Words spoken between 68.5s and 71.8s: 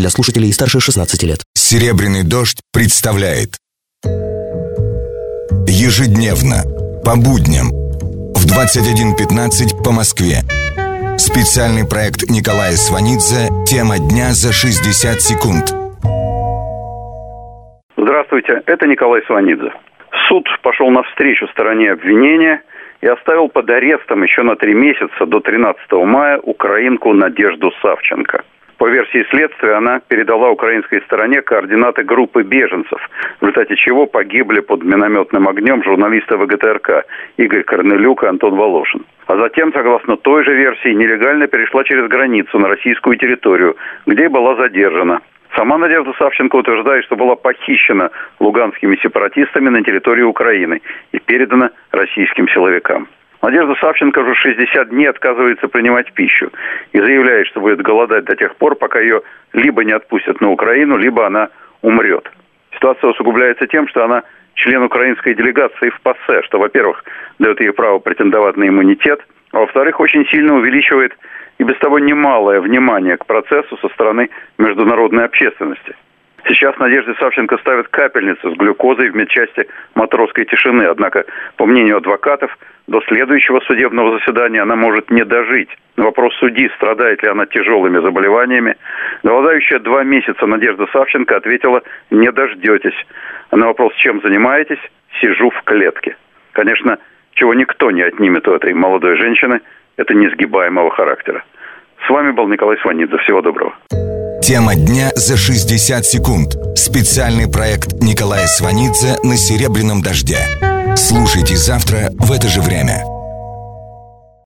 на иммунитет, а во-вторых, очень сильно увеличивает и без